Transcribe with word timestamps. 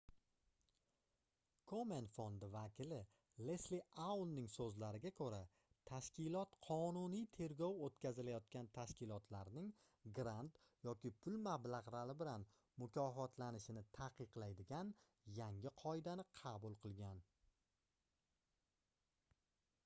komen 1.71 2.05
fondi 2.13 2.47
vakili 2.53 2.95
lesli 3.49 3.79
aunning 4.05 4.47
soʻzlariga 4.53 5.11
koʻra 5.19 5.41
tashkilot 5.89 6.57
qonuniy 6.69 7.27
tergov 7.39 7.83
oʻtkazilayotgan 7.89 8.71
tashkilotlarning 8.79 9.69
grant 10.21 10.59
yoki 10.89 11.13
pul 11.27 11.37
mablagʻlari 11.51 12.17
bilan 12.25 12.47
mukofotlanishini 12.87 13.85
taqiqlaydigan 14.01 14.93
yangi 15.43 15.77
qoidani 15.85 16.29
qabul 16.43 16.81
qilgan 16.87 17.25